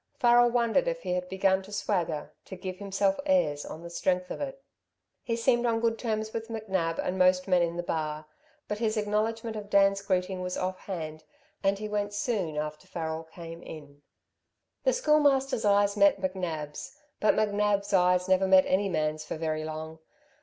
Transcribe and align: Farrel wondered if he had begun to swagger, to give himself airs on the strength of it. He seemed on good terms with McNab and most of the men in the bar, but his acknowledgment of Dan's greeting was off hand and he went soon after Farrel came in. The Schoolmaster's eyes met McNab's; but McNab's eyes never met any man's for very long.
Farrel 0.17 0.49
wondered 0.49 0.87
if 0.87 1.03
he 1.03 1.13
had 1.13 1.29
begun 1.29 1.61
to 1.61 1.71
swagger, 1.71 2.33
to 2.45 2.55
give 2.55 2.79
himself 2.79 3.19
airs 3.27 3.63
on 3.63 3.83
the 3.83 3.89
strength 3.91 4.31
of 4.31 4.41
it. 4.41 4.63
He 5.21 5.35
seemed 5.35 5.67
on 5.67 5.79
good 5.79 5.99
terms 5.99 6.33
with 6.33 6.47
McNab 6.47 6.97
and 6.97 7.19
most 7.19 7.41
of 7.41 7.45
the 7.45 7.51
men 7.51 7.61
in 7.61 7.77
the 7.77 7.83
bar, 7.83 8.25
but 8.67 8.79
his 8.79 8.97
acknowledgment 8.97 9.55
of 9.55 9.69
Dan's 9.69 10.01
greeting 10.01 10.41
was 10.41 10.57
off 10.57 10.79
hand 10.79 11.23
and 11.63 11.77
he 11.77 11.87
went 11.87 12.15
soon 12.15 12.57
after 12.57 12.87
Farrel 12.87 13.25
came 13.25 13.61
in. 13.61 14.01
The 14.85 14.93
Schoolmaster's 14.93 15.65
eyes 15.65 15.95
met 15.95 16.19
McNab's; 16.19 16.97
but 17.19 17.35
McNab's 17.35 17.93
eyes 17.93 18.27
never 18.27 18.47
met 18.47 18.65
any 18.65 18.89
man's 18.89 19.23
for 19.23 19.35
very 19.37 19.63
long. 19.63 19.99